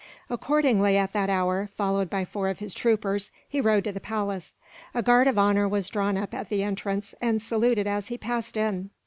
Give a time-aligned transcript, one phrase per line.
[0.31, 4.55] Accordingly at that hour, followed by four of his troopers, he rode to the palace.
[4.95, 8.57] A guard of honour was drawn up at the entrance, and saluted as he passed
[8.57, 8.89] in.